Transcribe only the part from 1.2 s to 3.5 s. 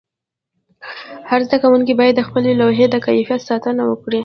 هر زده کوونکی باید د خپلې لوحې د کیفیت